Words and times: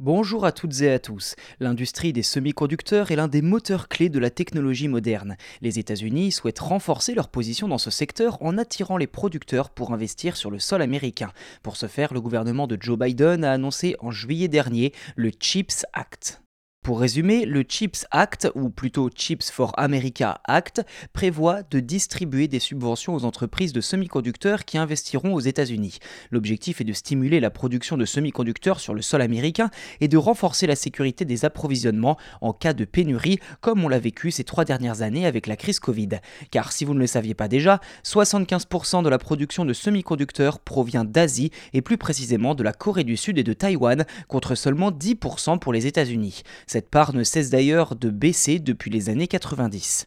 Bonjour 0.00 0.44
à 0.44 0.52
toutes 0.52 0.80
et 0.82 0.92
à 0.92 1.00
tous. 1.00 1.34
L'industrie 1.58 2.12
des 2.12 2.22
semi-conducteurs 2.22 3.10
est 3.10 3.16
l'un 3.16 3.26
des 3.26 3.42
moteurs 3.42 3.88
clés 3.88 4.08
de 4.08 4.20
la 4.20 4.30
technologie 4.30 4.86
moderne. 4.86 5.36
Les 5.60 5.80
États-Unis 5.80 6.30
souhaitent 6.30 6.60
renforcer 6.60 7.14
leur 7.14 7.28
position 7.28 7.66
dans 7.66 7.78
ce 7.78 7.90
secteur 7.90 8.40
en 8.40 8.58
attirant 8.58 8.96
les 8.96 9.08
producteurs 9.08 9.70
pour 9.70 9.92
investir 9.92 10.36
sur 10.36 10.52
le 10.52 10.60
sol 10.60 10.82
américain. 10.82 11.32
Pour 11.64 11.76
ce 11.76 11.88
faire, 11.88 12.14
le 12.14 12.20
gouvernement 12.20 12.68
de 12.68 12.78
Joe 12.80 12.96
Biden 12.96 13.42
a 13.42 13.50
annoncé 13.50 13.96
en 13.98 14.12
juillet 14.12 14.46
dernier 14.46 14.92
le 15.16 15.32
CHIPS 15.36 15.84
Act. 15.92 16.42
Pour 16.88 17.00
résumer, 17.00 17.44
le 17.44 17.64
CHIPS 17.68 18.06
Act, 18.12 18.50
ou 18.54 18.70
plutôt 18.70 19.10
Chips 19.14 19.50
for 19.50 19.74
America 19.76 20.40
Act, 20.44 20.86
prévoit 21.12 21.62
de 21.62 21.80
distribuer 21.80 22.48
des 22.48 22.60
subventions 22.60 23.14
aux 23.14 23.26
entreprises 23.26 23.74
de 23.74 23.82
semi-conducteurs 23.82 24.64
qui 24.64 24.78
investiront 24.78 25.34
aux 25.34 25.40
États-Unis. 25.40 25.98
L'objectif 26.30 26.80
est 26.80 26.84
de 26.84 26.94
stimuler 26.94 27.40
la 27.40 27.50
production 27.50 27.98
de 27.98 28.06
semi-conducteurs 28.06 28.80
sur 28.80 28.94
le 28.94 29.02
sol 29.02 29.20
américain 29.20 29.68
et 30.00 30.08
de 30.08 30.16
renforcer 30.16 30.66
la 30.66 30.76
sécurité 30.76 31.26
des 31.26 31.44
approvisionnements 31.44 32.16
en 32.40 32.54
cas 32.54 32.72
de 32.72 32.86
pénurie, 32.86 33.38
comme 33.60 33.84
on 33.84 33.88
l'a 33.88 33.98
vécu 33.98 34.30
ces 34.30 34.44
trois 34.44 34.64
dernières 34.64 35.02
années 35.02 35.26
avec 35.26 35.46
la 35.46 35.56
crise 35.56 35.80
Covid. 35.80 36.20
Car 36.50 36.72
si 36.72 36.86
vous 36.86 36.94
ne 36.94 37.00
le 37.00 37.06
saviez 37.06 37.34
pas 37.34 37.48
déjà, 37.48 37.82
75% 38.02 39.02
de 39.02 39.10
la 39.10 39.18
production 39.18 39.66
de 39.66 39.74
semi-conducteurs 39.74 40.58
provient 40.58 41.04
d'Asie 41.04 41.50
et 41.74 41.82
plus 41.82 41.98
précisément 41.98 42.54
de 42.54 42.62
la 42.62 42.72
Corée 42.72 43.04
du 43.04 43.18
Sud 43.18 43.36
et 43.36 43.44
de 43.44 43.52
Taïwan, 43.52 44.06
contre 44.26 44.54
seulement 44.54 44.90
10% 44.90 45.58
pour 45.58 45.74
les 45.74 45.86
États-Unis. 45.86 46.44
Part 46.86 47.14
ne 47.14 47.24
cesse 47.24 47.50
d'ailleurs 47.50 47.96
de 47.96 48.10
baisser 48.10 48.58
depuis 48.58 48.90
les 48.90 49.08
années 49.08 49.26
90. 49.26 50.06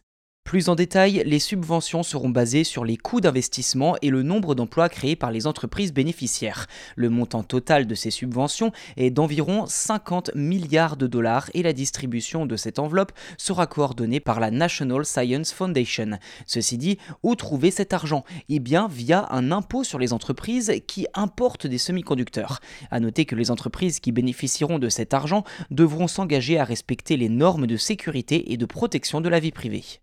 Plus 0.52 0.68
en 0.68 0.74
détail, 0.74 1.22
les 1.24 1.38
subventions 1.38 2.02
seront 2.02 2.28
basées 2.28 2.62
sur 2.62 2.84
les 2.84 2.98
coûts 2.98 3.22
d'investissement 3.22 3.96
et 4.02 4.10
le 4.10 4.22
nombre 4.22 4.54
d'emplois 4.54 4.90
créés 4.90 5.16
par 5.16 5.30
les 5.30 5.46
entreprises 5.46 5.94
bénéficiaires. 5.94 6.66
Le 6.94 7.08
montant 7.08 7.42
total 7.42 7.86
de 7.86 7.94
ces 7.94 8.10
subventions 8.10 8.70
est 8.98 9.08
d'environ 9.08 9.64
50 9.66 10.32
milliards 10.34 10.98
de 10.98 11.06
dollars 11.06 11.48
et 11.54 11.62
la 11.62 11.72
distribution 11.72 12.44
de 12.44 12.56
cette 12.56 12.78
enveloppe 12.78 13.12
sera 13.38 13.66
coordonnée 13.66 14.20
par 14.20 14.40
la 14.40 14.50
National 14.50 15.06
Science 15.06 15.54
Foundation. 15.54 16.18
Ceci 16.44 16.76
dit, 16.76 16.98
où 17.22 17.34
trouver 17.34 17.70
cet 17.70 17.94
argent? 17.94 18.22
Eh 18.50 18.58
bien 18.58 18.88
via 18.88 19.28
un 19.30 19.52
impôt 19.52 19.84
sur 19.84 19.98
les 19.98 20.12
entreprises 20.12 20.82
qui 20.86 21.06
importent 21.14 21.66
des 21.66 21.78
semi-conducteurs. 21.78 22.60
A 22.90 23.00
noter 23.00 23.24
que 23.24 23.36
les 23.36 23.50
entreprises 23.50 24.00
qui 24.00 24.12
bénéficieront 24.12 24.78
de 24.78 24.90
cet 24.90 25.14
argent 25.14 25.44
devront 25.70 26.08
s'engager 26.08 26.58
à 26.58 26.64
respecter 26.64 27.16
les 27.16 27.30
normes 27.30 27.66
de 27.66 27.78
sécurité 27.78 28.52
et 28.52 28.58
de 28.58 28.66
protection 28.66 29.22
de 29.22 29.30
la 29.30 29.40
vie 29.40 29.50
privée. 29.50 30.02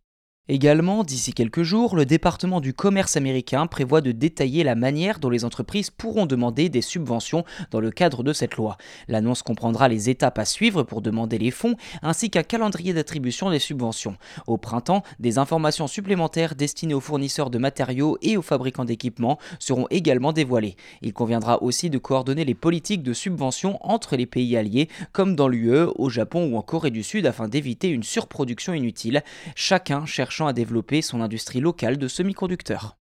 Également, 0.52 1.04
d'ici 1.04 1.32
quelques 1.32 1.62
jours, 1.62 1.96
le 1.96 2.08
département 2.08 2.60
du 2.60 2.74
commerce 2.74 3.16
américain 3.16 3.68
prévoit 3.68 4.02
de 4.02 4.12
détailler 4.12 4.64
la 4.64 4.74
manière 4.74 5.20
dont 5.20 5.30
les 5.30 5.46
entreprises 5.46 5.92
pourront 5.92 6.26
demander 6.26 6.70
des 6.70 6.82
subventions 6.82 7.46
dans 7.70 7.80
le 7.80 7.92
cadre 7.92 8.24
de 8.24 8.34
cette 8.34 8.56
loi. 8.56 8.76
L'annonce 9.08 9.44
comprendra 9.44 9.88
les 9.88 10.10
étapes 10.10 10.40
à 10.40 10.46
suivre 10.46 10.82
pour 10.82 11.04
demander 11.04 11.38
les 11.38 11.52
fonds, 11.52 11.76
ainsi 12.02 12.32
qu'un 12.32 12.42
calendrier 12.42 12.94
d'attribution 12.94 13.52
des 13.52 13.60
subventions. 13.60 14.18
Au 14.48 14.58
printemps, 14.58 15.04
des 15.20 15.38
informations 15.38 15.86
supplémentaires 15.86 16.56
destinées 16.56 16.96
aux 16.96 17.00
fournisseurs 17.00 17.52
de 17.52 17.60
matériaux 17.60 18.18
et 18.24 18.36
aux 18.36 18.42
fabricants 18.42 18.86
d'équipements 18.86 19.38
seront 19.60 19.86
également 19.92 20.34
dévoilées. 20.34 20.78
Il 21.04 21.14
conviendra 21.14 21.62
aussi 21.62 21.92
de 21.92 22.00
coordonner 22.00 22.44
les 22.44 22.56
politiques 22.56 23.04
de 23.04 23.14
subvention 23.14 23.78
entre 23.82 24.16
les 24.16 24.26
pays 24.26 24.58
alliés, 24.58 24.90
comme 25.12 25.36
dans 25.36 25.48
l'UE, 25.48 25.92
au 25.96 26.10
Japon 26.10 26.50
ou 26.52 26.58
en 26.58 26.64
Corée 26.64 26.90
du 26.90 27.04
Sud, 27.04 27.28
afin 27.28 27.48
d'éviter 27.48 27.90
une 27.90 28.02
surproduction 28.02 28.74
inutile. 28.74 29.22
Chacun 29.54 30.08
cherche 30.08 30.39
à 30.48 30.54
développer 30.54 31.02
son 31.02 31.22
industrie 31.22 31.60
locale 31.60 31.98
de 31.98 32.08
semi-conducteurs. 32.08 32.99